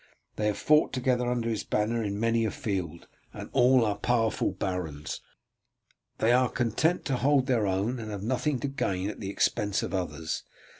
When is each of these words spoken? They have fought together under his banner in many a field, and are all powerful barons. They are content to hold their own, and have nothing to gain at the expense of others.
They 0.35 0.47
have 0.47 0.57
fought 0.57 0.93
together 0.93 1.29
under 1.29 1.47
his 1.47 1.63
banner 1.63 2.01
in 2.01 2.19
many 2.19 2.43
a 2.43 2.49
field, 2.49 3.07
and 3.35 3.49
are 3.49 3.53
all 3.53 3.95
powerful 3.97 4.49
barons. 4.51 5.21
They 6.17 6.31
are 6.33 6.49
content 6.49 7.05
to 7.05 7.17
hold 7.17 7.45
their 7.45 7.67
own, 7.67 7.99
and 7.99 8.09
have 8.09 8.23
nothing 8.23 8.59
to 8.61 8.67
gain 8.67 9.11
at 9.11 9.19
the 9.19 9.29
expense 9.29 9.83
of 9.83 9.93
others. 9.93 10.41